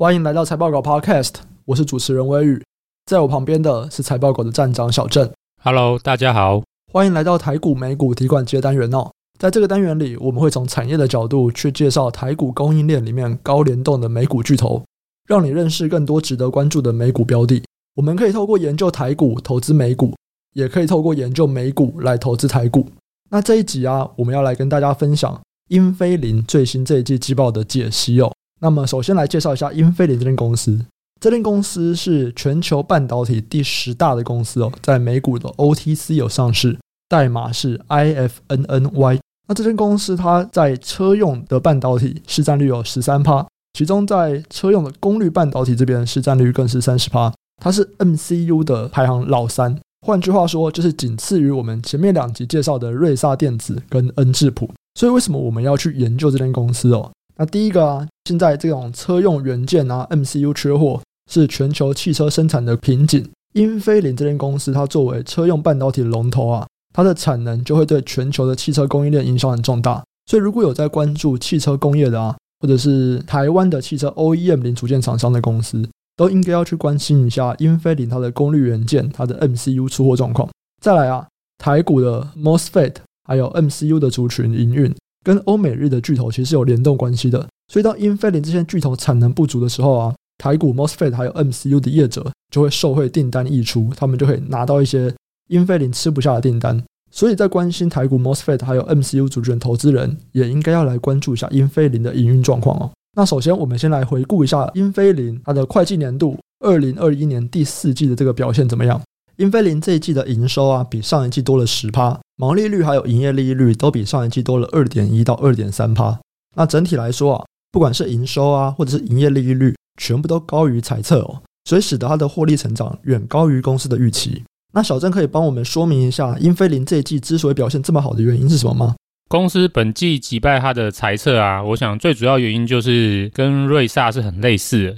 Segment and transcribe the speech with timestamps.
[0.00, 1.32] 欢迎来到财报狗 Podcast，
[1.66, 2.64] 我是主持人威宇，
[3.04, 5.30] 在我旁边的是财报狗的站长小郑。
[5.62, 9.10] Hello，大家好，欢迎来到台股美股提款机单元哦。
[9.38, 14.82] 在这个单元里，我们会从产业的角度去介绍台股供应链里面高联动的美股巨头，
[15.28, 17.62] 让你认识更多值得关注的美股标的。
[17.94, 20.14] 我们可以透过研究台股投资美股，
[20.54, 22.88] 也可以透过研究美股来投资台股。
[23.28, 25.38] 那这一集啊，我们要来跟大家分享
[25.68, 28.32] 英飞凌最新这一季季报的解析哦。
[28.60, 30.78] 那么，首先来介绍一下英飞凌这间公司。
[31.20, 39.18] 这间公司是全球半导体第十大的公司哦，在美股的 OTC 有上市，代码是 IFNNY。
[39.48, 47.32] 那这间公司它在车用的半导体市占率有十三趴，其中在车用的功率半导体这边市占率更是三十趴。
[47.62, 54.70] 它是 MCU 的排行老三，换句话说，就是仅次于我们前面两集介绍的瑞萨电子跟恩智浦。
[54.94, 57.10] 所以，为什么我们要去研究这间公司哦？
[57.40, 63.26] 那第一个啊，现在这种车用元件啊，MCU 缺货是全球汽车生产的瓶颈。
[63.54, 70.04] 英飞凌这间公司，它作为车用半导体的龙头啊，它的产能就会对全球的汽车供应链影响很重大。
[70.26, 75.82] 所以，如果有在关注汽车工业的啊，或者是台湾的汽车 OEM 零组件厂商的公司，
[76.16, 80.46] 都应该要去关心一下英飞凌它的功率元件、它的 MCU 出货状况。
[80.82, 82.96] 再来啊，台股的 MOSFET
[83.26, 84.94] 还有 MCU 的族群营运。
[85.24, 95.14] 跟欧美日的巨头其实有联动关系的，所以当英飞凌这些巨头产能不足的时候啊，台股 MOSFET 还有 MCU 的业者就会受惠订单溢出，他们就可以拿到一些
[95.48, 96.82] 英飞凌吃不下的订单。
[97.12, 102.90] 所以在关心台股 MOSFET 还有 MCU 族群投资人，也应该要来关注一下英飞凌的营运状况哦。
[103.16, 109.00] 那首先我们先来回顾一下英飞凌它的会计年度二零二一年第四季的这个表现怎么样？
[109.36, 116.18] 英飞凌这一季的营收啊，比上一季多了十趴，毛利率还有营业利率都比上一季多了二点一到二点三趴。
[116.56, 124.42] 那整体来说啊，不管是营收啊，或者是营业利率，全部都高于财测哦，所以使得它的获利成长远高于公司的预期。
[124.72, 128.94] 那小郑可以帮我们说明一下，英飞凌这一季之所以表现这么好的原因是什么吗？
[129.28, 134.96] 公司本季击败它的财测啊，我想最主要原因就是跟瑞萨是很类似的。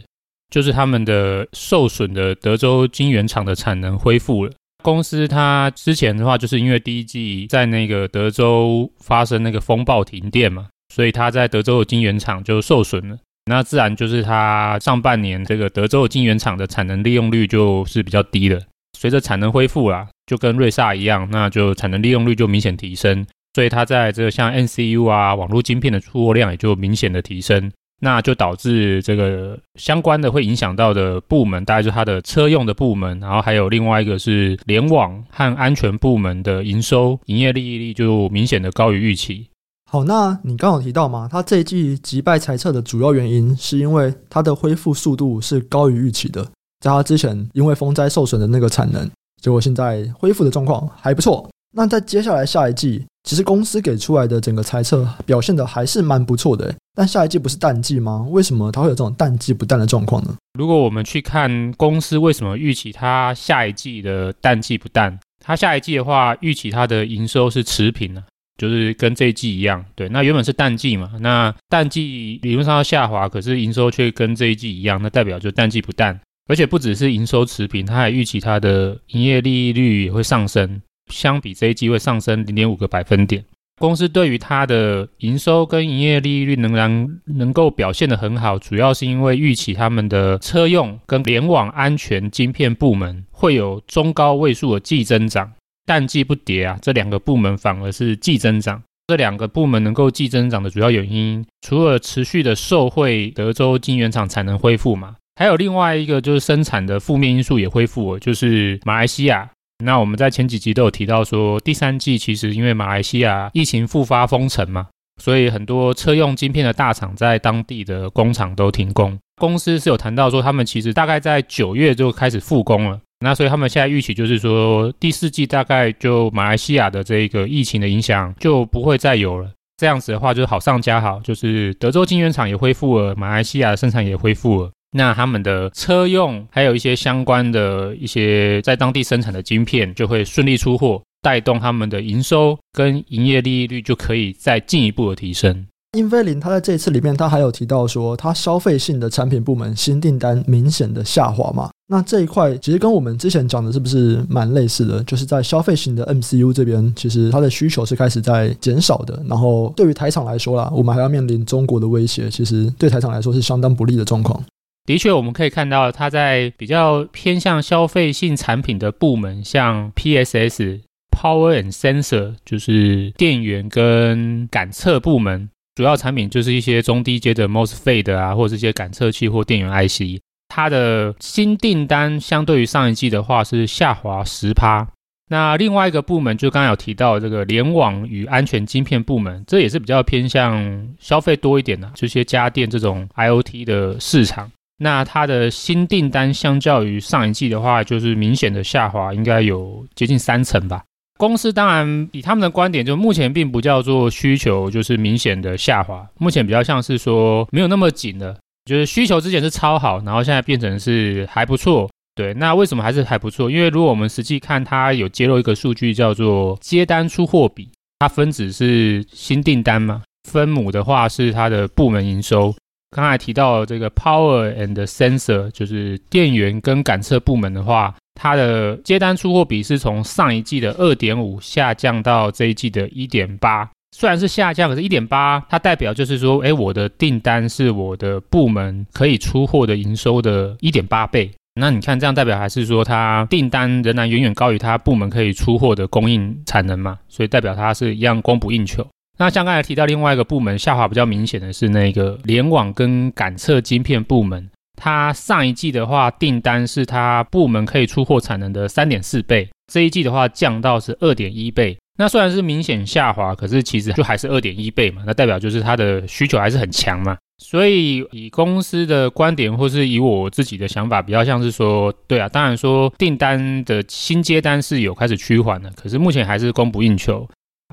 [0.48, 4.52] 就是他们的受损的德州晶圆厂的产能恢复了。
[4.82, 13.16] 公司它之前的话，就是因为第一季在那个德州发生那个风暴停电嘛，所以它在德州的晶圆厂就受损了。
[13.46, 18.60] 那自然就是它上半年这个德州的晶圆厂的产能利用率就是比较低的。
[18.98, 27.72] 随着产能恢复啦，就跟瑞萨一样，那就产能利用率就明显提升，所以它在这个像 NCU 啊网络晶片的出货量也就明显的提升。
[28.04, 39.46] 那就导致这个相关的会影响到的部门，大概就它的车用的部门，然后还有另外一个是联网和安全部门的营收、营业利益率就明显的高于预期。
[39.88, 46.42] 好，那你刚有提到嘛，它这一季击败猜测的主要原因是因为它的恢复速度是高于预期的，
[46.80, 49.08] 在它之前因为风灾受损的那个产能，
[49.40, 51.48] 结果现在恢复的状况还不错。
[51.74, 58.26] 那在接下来下一季，其实公司给出来的整个猜测表现的还是蛮不错的，但下一季不是淡季吗？
[58.30, 60.36] 为什么它会有这种淡季不淡的状况呢？
[60.58, 68.22] 如果我们去看公司为什么预期它下一季的淡季不淡，它下一季的话预期它的营收是持平的，
[68.58, 69.82] 就是跟这一季一样。
[69.94, 80.82] 对，那原本是淡季嘛，那淡季理论上要下滑，可是营收却跟这一季一样，那代表就淡季不淡，而且不只是营收持平，它还预期它的营业利率也会上升。
[81.10, 83.44] 相比这一季会上升零点五个百分点。
[83.80, 95.50] 公司对于它的营收跟营业利率仍然能够表现得很好，主要是因为预期他们的车用跟联网安全晶片部门会有中高位数的季增长，
[95.84, 98.82] 淡季不跌啊，这两个部门反而是季增长。
[99.08, 109.50] 这两个部门能够季增长的主要原因，除了持续的受惠德州晶圆厂产能恢复嘛，还有另外一个就是生产的负面因素也恢复了，就是马来西亚。
[109.84, 114.88] 那我们在前几集都有提到说，第三季其实因为马来西亚疫情复发封城嘛，
[115.20, 119.18] 所以很多车用晶片的大厂在当地的工厂都停工。
[119.36, 123.00] 公司是有谈到说，他们其实大概在九月就开始复工了。
[123.24, 129.50] 那所以他们现在预期就是说，第四季大概就马来西亚的这个疫情的影响就不会再有了。
[129.76, 134.70] 这样子的话，就好上加好，就是德州晶圆厂也恢复了，马来西亚的生产也恢复了。
[134.92, 145.66] 那他们的车用还有一些相关的一些在当地生产的晶片就会顺利出货，带动他们的营收跟营业利益率就可以再进一步的提升。
[145.98, 151.70] 英飞凌他在这一次里面，他还有提到说，他消费性的产品部门新订单明显的下滑嘛。
[151.88, 155.04] 那这一块其实跟我们之前讲的是不是蛮类似的？
[155.04, 159.22] 就是在消费型的 MCU 这边，其实它的需求是开始在减少的。
[159.28, 164.42] 然后对于台厂来说啦，我们还要面临中国的威胁，其实对台厂来说是相当不利的状况。
[164.84, 170.80] 的确，我们可以看到它在比较偏向消费性产品的部门，像 PSS
[171.10, 180.20] Power and Sensor，就是电源跟感测部门，主要产品就是一些中低阶的 MOSFET 啊，或者是一些感测器或电源 IC。
[180.48, 184.86] 它的新订单相对于上一季的话是下滑十趴。
[185.30, 194.50] 那另外一个部门就刚刚有提到这个联网与安全晶片部门，这也是比较偏向消费多一点的，这些家电这种 IoT 的市场。
[194.82, 200.82] 那它的新订单相较于上一季的话，就是明显的下滑，应该有接近三成吧。
[201.18, 211.88] 公司当然以他们的观点，就目前并不叫做需求就是明显的下滑，目前比较像是说没有那么紧了，就是需求之前是超好，然后现在变成是还不错。
[212.16, 213.48] 对，那为什么还是还不错？
[213.48, 217.70] 因为如果我们实际看，它有揭露一个数据叫做接单出货比，
[218.00, 222.52] 它分子是新订单嘛，分母的话是它的部门营收。
[222.94, 233.66] 刚才提到这个 Power and Sensor，就是电源跟感测部门的话，它的接单出货比是从上一季的二点五下降到这一季的一点八。
[233.96, 241.30] 虽然是下降，可是一点八，它代表就是说，哎，我的订单是我的部门可以出货的营收的一点八倍。
[241.54, 246.98] 那你看，这样代表还是说，它订单仍然远远高于它部门可以出货的供应产能嘛？
[247.08, 248.86] 所以代表它是一样供不应求。
[249.22, 261.78] 那像刚才提到另外一个部门下滑比较明显的是那个联网跟感测晶片部门，它上一季的话订单是它部门可以出货产能的三点四倍，这一季的话降到是二点一倍。
[261.96, 267.16] 那虽然是明显下滑，可是其实就还是二点一倍嘛，那代表就是它的需求还是很强嘛。
[267.38, 277.24] 所以以公司的观点，或是以我自己的想法，比较像是说，对啊，当然说订单的新接单是有开始趋缓的，可是目前还是供不应求。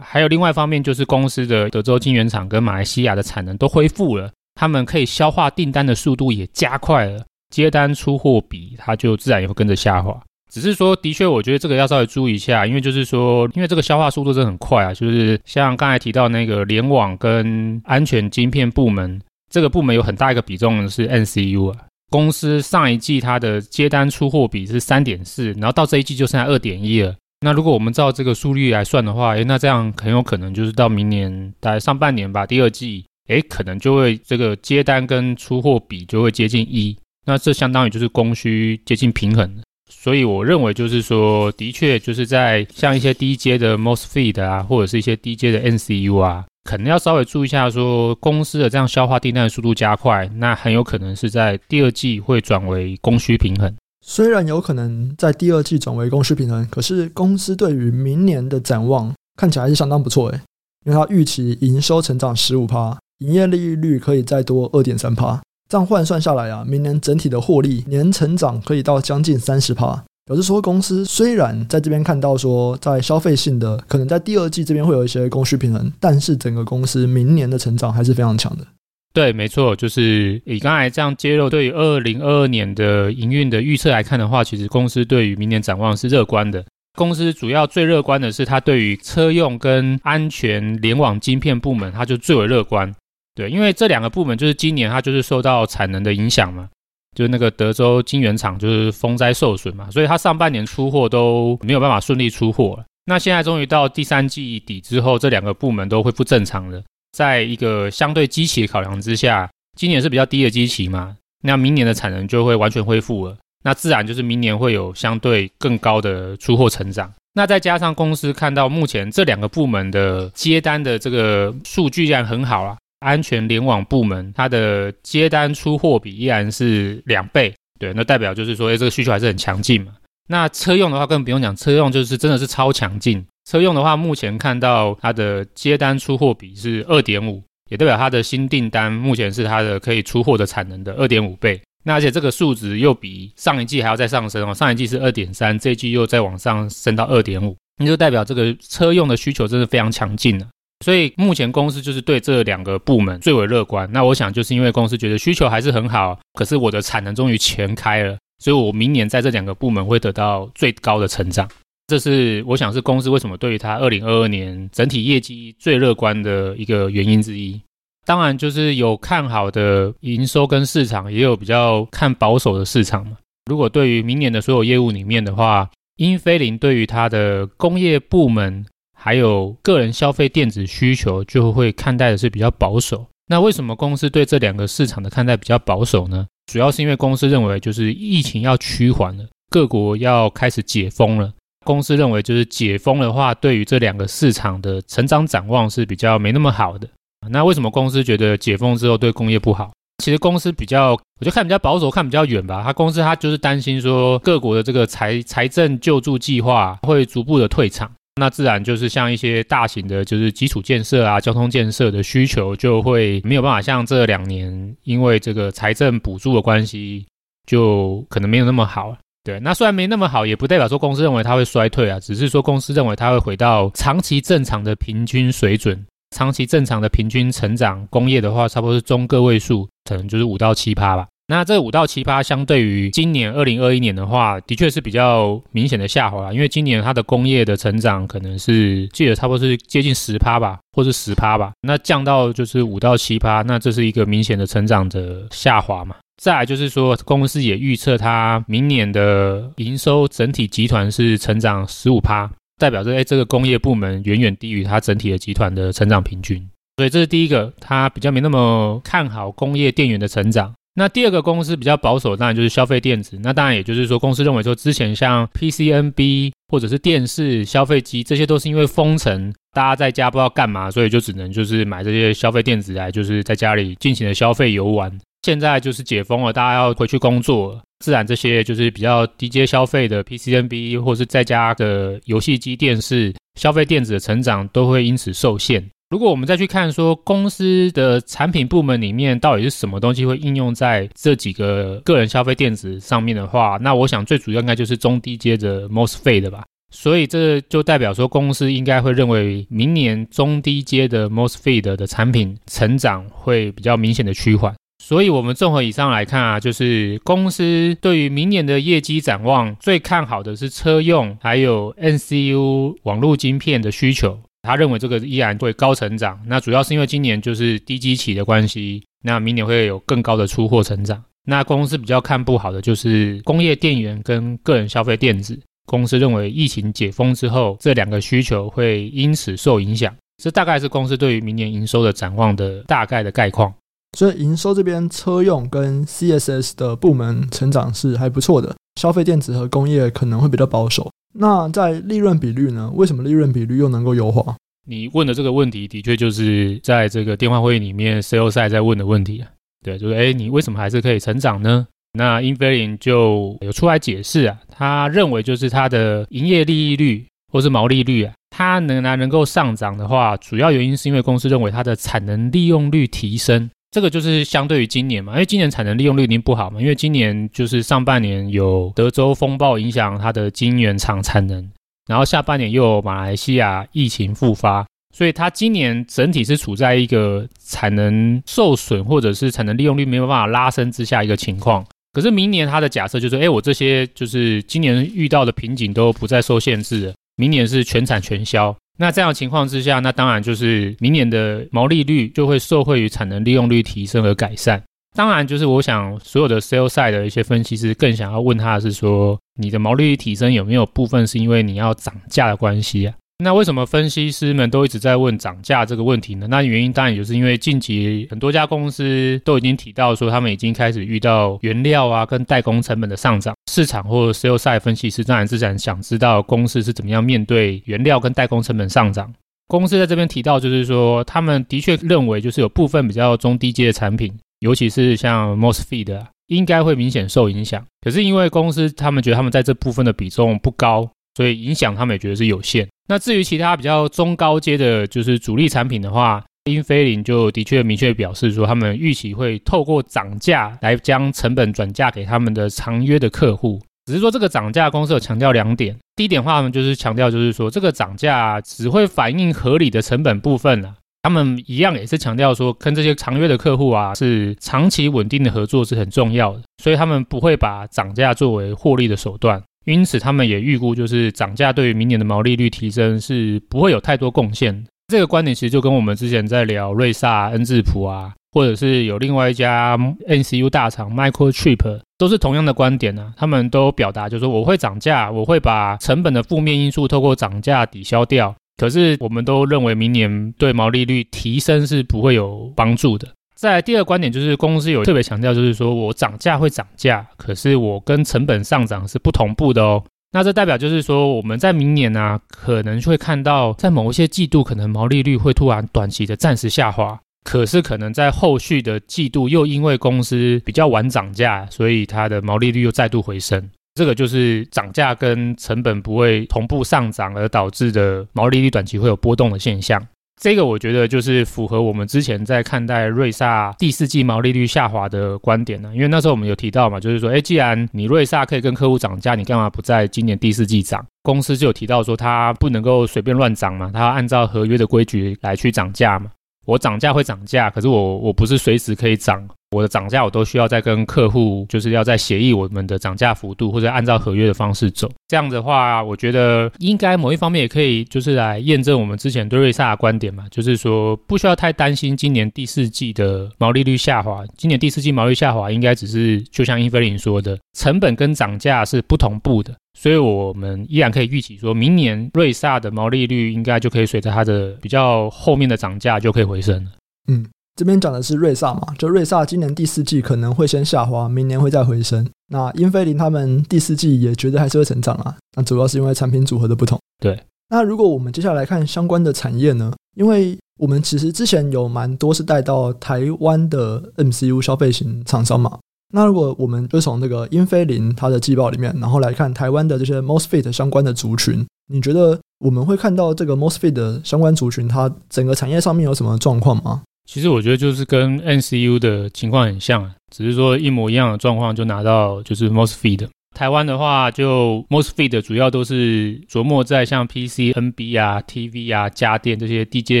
[0.02, 10.18] 还有另外一方面，就是公司的德州晶圆厂跟马来西亚的产能都恢复了，他们可以消化订单的速度也加快了，接单出货比它就自然也会跟着下滑。
[10.50, 19.20] 只是说，的确，我觉得这个要稍微注意一下，因为就是说，因为这个消化速度真的很快啊，就是像刚才提到那个联网跟安全晶片部门，
[19.50, 21.76] 这个部门有很大一个比重是 N C U 啊。
[22.10, 27.14] 公司上一季它的接单出货比是三点四，然后到这一季就剩下二点一了。
[27.40, 39.56] 那如果我们照这个速率来算的话，诶，那这样很有可能就是到明年大概上半年吧，第二季，诶，可能就会这个接单跟出货比就会接近一，那这相当于就是供需接近平衡。
[39.88, 53.72] 所以我认为就是说，的确就是在像一些低阶的 MOSFET 啊，或者是一些低阶的 NCU 啊，可能要稍微注意一下，说公司的这样消化订单的速度加快，那很有可能是在第二季会转为供需平衡。
[54.10, 60.40] 虽然有可能在第二季转为供需平衡，可是公司对于明年的展望看起来是相当不错诶，
[60.86, 65.38] 因为它预期营收成长十五趴，营业利率可以再多二点三趴。
[65.68, 70.02] 这样换算下来啊，明年整体的获利年成长可以到将近三十趴。
[70.24, 78.66] 表示说，公司虽然在这边看到说，在消费性的可能在第二季这边会有一些供需平衡，但是整个公司明年的成长还是非常强的。
[79.14, 86.64] 对，没错，就是以刚才这样揭露对于二零二二年的营运的预测来看的话，其实公司对于明年展望是乐观的。
[86.96, 92.94] 公司主要最乐观的是它对于车用跟安全联网晶片部门，它就最为乐观。
[93.34, 96.68] 对，因为这两个部门就是今年它就是受到产能的影响嘛，
[97.16, 102.84] 就是那个德州晶圆厂就是风灾受损嘛，所以它上半年出货都没有办法顺利出货了。
[103.06, 106.82] 那现在终于到第三季底之后，这两个部门都恢复正常了。
[107.12, 117.12] 在一个相对基期的考量之下，今年是比较低的基期嘛，那明年的产能就会完全恢复了，那自然就是明年会有相对更高的出货成长。
[117.34, 122.76] 那再加上公司看到目前这两个部门的接单的这个数据依然很好啊。
[123.00, 129.92] 安全联网部门，它的接单出货比依然是两倍，对，那代表就是说，哎，这个需求还是很强劲嘛。
[130.26, 133.24] 那车用的话，更不用讲，车用就是真的是超强劲。
[133.48, 141.58] 车用的话，目前看到它的接单出货比是二点五，也代表它的新订单目前是它的可以出货的产能的二点五倍。
[141.82, 150.46] 那而且这个数值又比上一季还要再上升哦，上一季是二点三，这一季又再往上升到二点五，那就代表这个车用的需求真的非常强劲了。
[150.84, 153.88] 所以目前公司就是对这两个部门最为乐观。
[153.90, 161.48] 那我想就是因为公司觉得需求还是很好，可是我的产能终于全开了，所以我明年在这两个部门会得到最高的成长。
[161.88, 167.60] 这是我想是公司为什么对于它二零二二年整体业绩最乐观的一个原因之一。
[168.06, 173.16] 当然就是有看好的营收跟市场，也有比较看保守的市场嘛。
[173.50, 178.64] 如果对于明年的所有业务里面的话，英飞凌对于它的工业部门。
[179.00, 186.26] 还有个人消费电子需求就会看待的是比较保守，那为什么公司对这两个市场的看待比较保守呢？
[186.52, 191.32] 主要是因为公司认为，就是疫情要趋缓了，各国要开始解封了。
[191.68, 196.88] 公司认为，就是解封的话，对于这两个市场的成长展望是比较没那么好的。
[197.28, 199.70] 那为什么公司觉得解封之后对工业不好？
[200.02, 202.62] 其实公司比较，我就看比较保守，看比较远吧。
[202.64, 207.90] 他公司他就是担心说，各国的这个财财政救助计划会逐步的退场。
[208.18, 217.04] 那自然就是像一些大型的，就是基础建设啊、交通建设的需求，就会没有办法像这两年，因为这个财政补助的关系，
[217.46, 218.96] 就可能没有那么好。
[219.28, 225.84] 对，那虽然没那么好，也不代表说公司认为它会衰退啊，只是说公司认为它会回到长期正常的平均水准，
[226.16, 227.86] 长期正常的平均成长。
[227.88, 231.06] 工业的话，差不多是中个位数，可能就是五到七趴吧。
[231.26, 236.32] 那这五到七趴，相对于今年二零二一年的话，的确是比较明显的下滑。
[236.32, 241.52] 因为今年它的工业的成长可能是记得差不多是接近十趴吧，或是十趴吧。
[241.60, 245.96] 那降到就是五到七趴，那这是一个明显的成长的下滑嘛。
[246.18, 256.44] 再来就是说，公司也预测它明年的营收整体集团是成长十五趴，代表着哎，这个工业部门远远低于它整体的集团的成长平均。
[256.76, 260.52] 所以这是第一个，它比较没那么看好工业电源的成长。
[260.74, 263.18] 那第二个公司比较保守，当然就是消费电子。
[263.22, 274.96] 那当然也就是说，公司认为说，之前像 PCNB 或者是电视、消费机，这些都是因为封城，大家在家不知道干嘛，所以就只能就是买这些消费电子来，就是在家里尽情的消费游玩。
[275.22, 285.64] 现在就是解封了，大家要回去工作，自然这些就是比较低阶消费的 PCNB 或是在家的游戏机、电视、消费电子的成长都会因此受限。
[285.90, 296.44] 如果我们再去看说公司的产品部门里面到底是什么东西会应用在这几个个人消费电子上面的话，那我想最主要应该就是中低阶的 MOSFET 的吧。
[296.70, 304.54] 所以这就代表说公司应该会认为明年中低阶的 MOSFET 的产品成长会比较明显的趋缓。
[304.78, 314.18] 所以我们综合以上来看啊，就是公司对于明年的业绩展望最看好的是车用还有 N C U 网络晶片的需求。
[314.42, 321.02] 他认为这个依然会高成长，那主要是因为今年就是低基期的关系，那明年会有更高的出货成长。
[321.26, 329.94] 那公司比较看不好的就是工业电源跟个人消费电子，公司认为疫情解封之后，这两个需求会因此受影响。
[330.22, 333.52] 这大概是公司对于明年营收的展望的大概的概况。
[333.98, 340.88] 所以营收这边车用跟 CSS 的部门成长是还不错的，消费电子和工业可能会比较保守。
[341.18, 342.70] 那在利润比率呢？
[342.76, 344.36] 为什么利润比率又能够优化？
[344.68, 349.26] 你问的这个问题，的确就是在这个电话会议里面，Sales 在问的问题啊。
[349.64, 351.66] 对，就是诶，你为什么还是可以成长呢？
[351.94, 363.50] 那英飞凌就有出来解释啊，他认为就是他的营业利益率或是毛利率啊，它仍然能够上涨的话，主要原因是因为公司认为它的产能利用率提升。
[363.70, 371.50] 这个就是相对于今年嘛，因为今年产能利用率一定不好嘛，因为今年就是上半年有德州风暴影响它的晶圆厂产能，
[371.86, 381.64] 然后下半年又有马来西亚疫情复发，所以它今年整体是处在一个产能受损或者是产能利用率没有办法拉升之下一个情况。
[381.92, 388.56] 可是明年它的假设就是，哎，我这些就是今年遇到的瓶颈都不再受限制了，明年是全产全销。
[388.78, 394.62] 那这样的情况之下，那当然就是明年的毛利率就会受惠于产能利用率提升而改善。
[394.96, 402.94] 当然，就是我想所有的 sales side 的一些分析师更想要问他的是说，你的毛利率提升有没有部分是因为你要涨价的关系啊？
[403.20, 406.28] 那为什么分析师们都一直在问涨价这个问题呢？
[406.28, 413.34] 那原因当然也就是因为近期很多家公司都已经提到说，他们已经开始遇到原料啊跟代工成本的上涨。
[413.50, 419.12] 市场或者 sales side 分析师当然自然想知道公司是怎么样面对原料跟代工成本上涨。
[419.48, 427.66] 公司在这边提到就是说，他们的确认为就是有部分比较中低阶的产品，尤其是像 MOSFET 啊，应该会明显受影响。
[427.80, 430.88] 可是因为公司他们觉得他们在这部分的比重不高。
[431.18, 432.68] 所以影响他们也觉得是有限。
[432.86, 443.60] 那至于其他比较中高阶的，就是主力产品的话，英飞凌就的确明确表示说，他们预期会透过涨价来将成本转嫁给他们的长约的客户。
[443.86, 450.76] 只是说这个涨价公司有强调两点，第一点的话呢，就是强调就是说这个涨价只会反映合理的成本部分啊。
[451.02, 459.42] 他们一样也是强调说，跟这些长约的客户啊是长期稳定的合作是很重要的，所以他们不会把涨价作为获利的手段。
[459.68, 464.64] 因此，他们也预估，就是涨价对于明年的毛利率提升是不会有太多贡献。
[464.86, 473.12] 这个观点其实就跟我们之前在聊瑞萨、恩智浦啊，或者是有另外一家 NCU 大厂 Microchip，都是同样的观点啊。
[473.14, 478.34] 他们都表达就是说，我会涨价，我会把成本的负面因素透过涨价抵消掉。
[478.56, 483.06] 可是，我们都认为明年对毛利率提升是不会有帮助的。
[483.38, 489.80] 再来第二个观点就是公司有特别强调，就是说我涨价会涨价，可是我跟成本上涨是不同步的哦。
[490.10, 503.48] 那这代表就是说我们在明年呢、啊，可能会看到在某一些季度可能毛利率会突然短期的暂时下滑，可是可能在后续的季度又因为公司比较晚涨价，所以它的毛利率又再度回升。
[503.76, 509.80] 这个就是涨价跟成本不会同步上涨而导致的毛利率短期会有波动的现象。
[510.20, 520.84] 这个我觉得就是符合我们之前在看待瑞萨第四季毛利率下滑的观点呢，因为那时候我们有提到嘛，就是说，哎，既然你瑞萨可以跟客户涨价，你干嘛不在今年第四季涨？
[521.02, 526.10] 公司就有提到说，它不能够随便乱涨嘛，它要按照合约的规矩来去涨价嘛。
[526.44, 529.28] 我涨价会涨价，可是我我不是随时可以涨。
[529.50, 534.90] 我的涨价我都需要再跟客户，就是要在协议我们的涨价幅度，或者按照合约的方式走。
[535.08, 544.22] 这样的话，我觉得应该某一方面也可以，就是来验证我们之前对瑞萨的观点嘛，就是说不需要太担心今年第四季的毛利率下滑。
[544.36, 556.70] 今年第四季毛利率下滑，应该只是就像英飞凌说的，成本跟涨价是不同步的，所以我们依然可以预期说，明年瑞萨的毛利率应该就可以随着它的比较后面的涨价就可以回升了。
[557.06, 557.24] 嗯。
[557.58, 562.08] 这边讲的是瑞萨嘛，就瑞萨今年第四季可能会先下滑，明年会再回升。
[562.28, 566.78] 那英菲林他们第四季也觉得还是会成长啊，那主要是因为产品组合的不同。
[567.02, 569.72] 对，那如果我们接下来看相关的产业呢？
[569.96, 575.58] 因为我们其实之前有蛮多是带到台湾的 MCU 消费型厂商嘛。
[575.92, 586.82] 那如果我们就从那个英菲林它的季报里面，然后来看台湾的这些 MOSFET 相关的族群，你觉得我们会看到这个 MOSFET 的相关族群，它整个产业上面有什么状况吗？
[587.10, 593.08] 其实我觉得就是跟 NCU 的情况很像，只是说一模一样的状况就拿到就是 Mostfeed。
[593.34, 600.00] 台湾的话，就 Mostfeed 主要都是琢磨在像 PC、NB 啊、TV 啊、家电这些低阶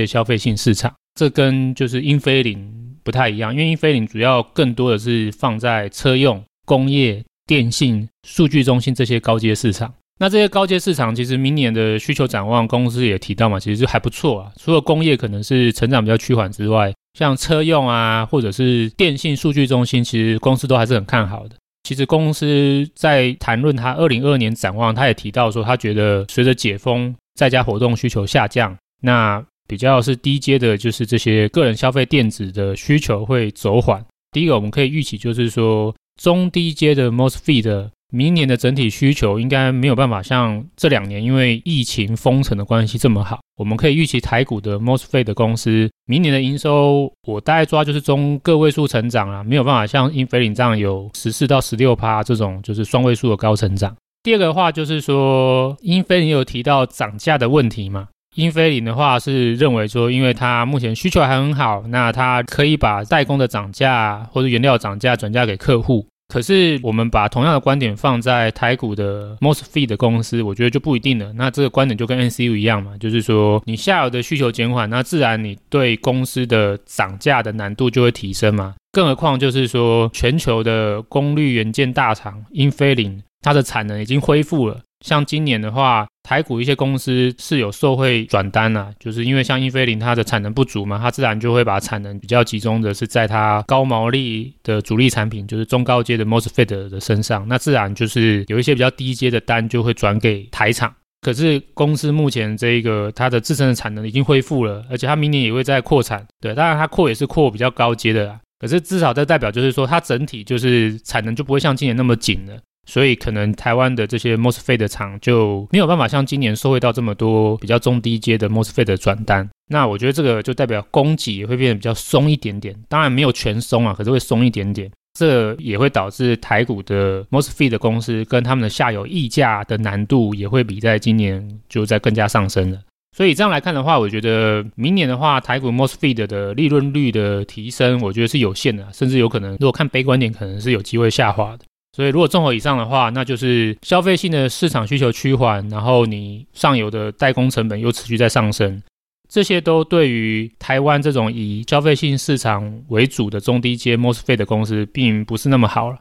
[0.00, 0.92] 的消费性市场。
[1.14, 2.70] 这跟就是英飞凌
[3.02, 9.94] 不太一样，因为英飞凌主要更多的是放在车用、工业、电信、数据中心这些高阶市场。
[10.20, 14.52] 那这些高阶市场，其实明年的需求展望，公司也提到嘛，其实就还不错啊。
[14.56, 21.54] 除了工业可能是成长比较趋缓之外，像车用啊，或者是电信数据中心，其实公司都还是很看好的。
[21.84, 34.04] 其实公司在谈论它二零二二年展望，他也提到说，他觉得随着解封，在家活动需求下降，那比较是低阶的，就是这些个人消费电子的需求会走缓。
[34.32, 37.90] 第一个我们可以预期，就是说中低阶的 MOSFET 的。
[38.10, 43.40] 明年的整体需求应该没有办法像这两年因为疫情封城的关系这么好。
[43.56, 53.94] 我们可以预期台股的 MOSFET 公司明年的营收，我大概抓就是中个位数成长啊，没有办法像英飞凌这样有十四到十六趴这种就是双位数的高成长。
[54.22, 58.08] 第二个的话就是说，英飞凌有提到涨价的问题嘛？
[58.36, 66.06] 英飞凌的话是认为说，因为它目前需求还很好，那它可以把代工的涨价或者原料涨价转嫁给客户。
[66.28, 71.32] 可是，我们把同样的观点放在台股的 Most Fee 的公司，我觉得就不一定了。
[71.32, 78.74] 那这个观点就跟 NCU 一样嘛，就是说你下游的需求减缓，那自然你对公司的涨价的难度就会提升嘛。
[78.92, 84.80] 更何况就是说，全球的功率元件大厂英飞凌，它的产能已经恢复了。
[85.04, 100.92] 像今年的话，台股一些公司是有受惠转单啊，就是因为像英飞凌它的产能不足嘛，它自然就会把产能比较集中的是在它高毛利的主力产品，就是中高阶的 MOSFET 的身上，那自然就是有一些比较低阶的单就会转给台厂。
[101.20, 112.56] 可是公司目前这一个它的自身的产能已经恢复了，而且它明年也会再扩产，对，当然它扩也是扩比较高阶的啦，可是至少这代表就是说它整体就是产能就不会像今年那么紧了。
[112.88, 119.46] 所以可能台湾的这些 MOSFET 的厂就没有办法像今年收回到这么多比较中低阶的 MOSFET 的转单。
[119.70, 124.90] 那我觉得这个就代表供给也会变得比较松一点点，当然没有全松啊，可是会松一点点。
[125.18, 132.78] 这也会导致台股的 MOSFET 的公司跟他们的下游议价的难度也会比在今年就在更加上升了。
[133.16, 141.64] 所以这样来看的话，我觉得明年的话，台股 MOSFET 的利润率的提升，我觉得是有限的，甚至有可能如果看悲观点，可能是有机会下滑的。
[141.98, 148.80] 所以，如果综合以上的话，那就是消费性的市场需求趋缓，然后你上游的代工成本又持续在上升，
[149.28, 155.98] 这些都对于台湾这种以消费性市场为主的中低阶 MOSFET 的公司，并不是那么好了。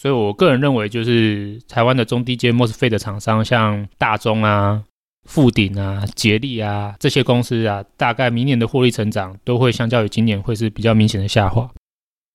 [0.00, 4.80] 所以我个人认为，就是台湾的中低阶 MOSFET 的厂商，像大中啊、
[5.28, 11.68] 富鼎啊、捷力啊这些公司啊，大概明年的获利成长都会相较于今年会是比较明显的下滑。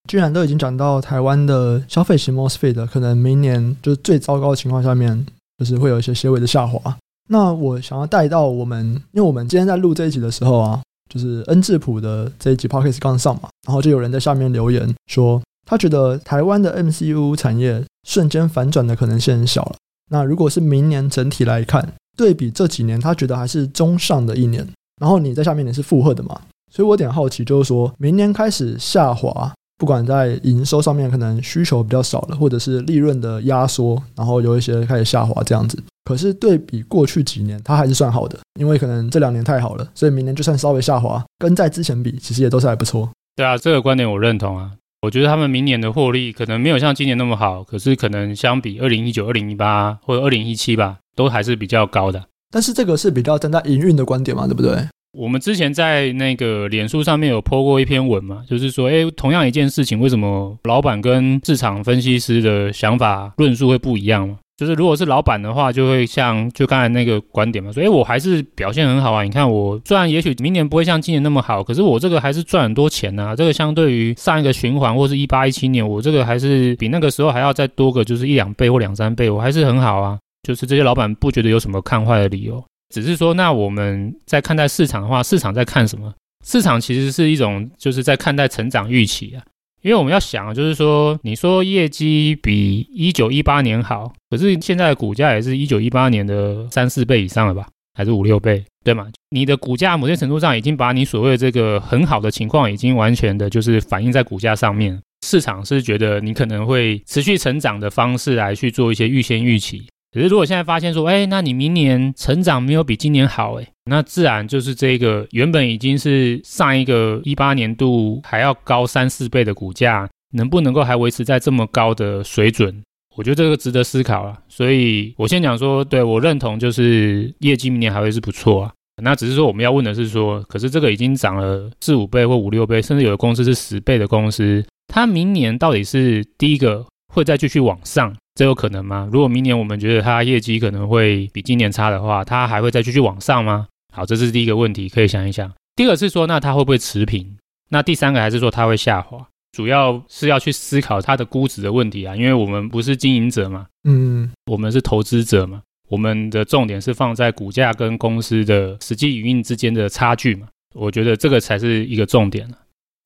[0.07, 5.25] 既然都已经讲到台湾的消费型 MOSFET，可能明年就是最糟糕的情况下面，
[5.57, 6.97] 就是会有一些些微的下滑。
[7.29, 10.81] 那我想要带到我们，因为我们今天在录这一集的时候啊，
[11.13, 19.75] 就是 N 智浦的这一集 Podcast 刚上嘛，然后就有人在下面留言说，他觉得台湾的 MCU 产业瞬间反转的可能性很小了。
[20.09, 24.65] 那如果是明年整体来看，对比这几年，他觉得还是中上的一年。
[25.01, 26.39] 然后你在下面你是附和的嘛？
[26.71, 35.81] 所以我有点好奇，就是说明年开始下滑，不管在营收上面可能需求比较少了，或者是利润的压缩，然后有一些开始下滑这样子。
[36.03, 43.09] 可是对比过去几年，它还是算好的，因为可能这两年太好了，所以明年就算稍微下滑，跟在之前比，其实也都是还不错。
[43.35, 44.71] 对啊，这个观点我认同啊。
[45.03, 52.25] 我觉得他们明年的获利可能没有像今年那么好，可是可能相比二零一九、二零一八或者二零一七吧，都还是比较高的。
[52.49, 54.75] 但是这个是比较站在营运的观点嘛，对不对？
[55.17, 64.37] 我们之前在那个脸书上面有 po 过一篇文嘛，就是说，哎，同样一件事情，为什么老板跟市场分析师的想法论述会不一样嘛？
[64.57, 69.23] 就是如果是老板的话，就会像就刚才那个观点嘛，说，哎，我还是表现很好啊。
[69.23, 73.35] 你看我虽然也许明年不会像今年那么好，可是我这个还是赚很多钱呐。
[73.35, 80.19] 这个相对于上一个循环或是一八一七年，我这个还是比那个时候还要再多个就是一两倍或两三倍，我还是很好啊。
[80.43, 86.13] 就是这些老板不觉得有什么看坏的理由，只是说那我们在看待市场的话，市场在看什么？
[86.45, 89.43] 市场其实是一种就是在看待成长预期啊。
[89.83, 99.07] 因为我们要想，就是说，你说业绩比一九一八年好，可是现在的股价也是一九一八年的三四倍以上了吧，还是五六倍，对吗？
[99.29, 104.99] 你的股价某些程度上已经把你所谓的这个很好的情况，已经完全的就是反映在股价上面。
[105.25, 109.85] 市场是觉得你可能会持续成长的方式来去做一些预先预期。
[110.13, 113.67] 可是如果现在发现说，哎，那你明年成长没有比今年好，哎。
[113.89, 122.81] 那自然就是这个原本已经是上一个一八年度还要高三四倍的股价，能不能够还维持在这么高的水准？
[123.15, 124.37] 我觉得这个值得思考啊。
[124.47, 128.71] 所以我先讲说，对，我认同，就是业绩明年还会是不错啊。
[129.03, 139.07] 那只是说我们要问的是说，可是这个已经涨了四五倍或五六倍，甚至有的公司是十倍的公司，它明年到底是第一个会再继续往上，这有可能吗？
[139.11, 143.67] 如果明年我们觉得它业绩可能会比今年差的话，它还会再继续往上吗？
[143.93, 145.51] 好，这是第一个问题，可以想一想。
[145.75, 147.37] 第二个是说，那它会不会持平？
[147.69, 149.25] 那第三个还是说它会下滑？
[149.51, 162.57] 主要是要去思考它的估值的问题啊，因为我们不是经营者嘛，嗯，我们是投资者嘛，我们的重点是放在股价跟公司的实际营运之间的差距嘛，我觉得这个才是一个重点了。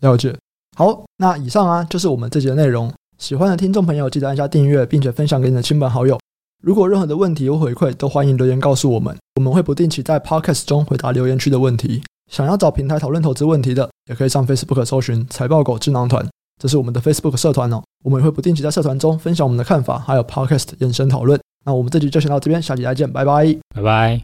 [0.02, 0.36] 了解。
[0.76, 2.92] 好，那以上啊就是我们这节的内容。
[3.22, 6.20] 喜欢的听众朋友记得按下订阅，并且分享给你的亲朋好友。
[6.64, 12.02] 如果任何的问题或回馈，都欢迎留言告诉我们，我们会不定期在 Podcast 中回答留言区的问题。
[12.32, 16.28] 想要找平台讨论投资问题的，也可以上 Facebook 搜寻“财报狗智囊团”，
[16.60, 17.84] 这是我们的 Facebook 社团哦。
[18.04, 21.40] 我们也会不定期在社团中分享我们的看法，还有 Podcast 延伸讨论。
[21.64, 24.20] 那我们这集就先到这边，下集再见，拜拜，拜拜。